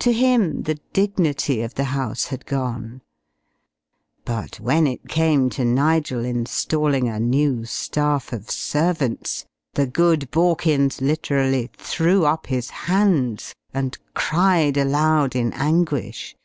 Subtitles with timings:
[0.00, 3.00] To him the dignity of the house had gone.
[4.26, 11.00] But when it came to Nigel installing a new staff of servants, the good Borkins
[11.00, 16.36] literally threw up his hands and cried aloud in anguish.